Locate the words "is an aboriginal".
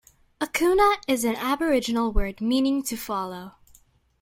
1.07-2.11